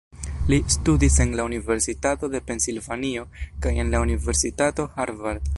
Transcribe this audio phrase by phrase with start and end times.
[0.51, 3.29] Li studis en la Universitato de Pensilvanio
[3.67, 5.49] kaj en la Universitato Harvard.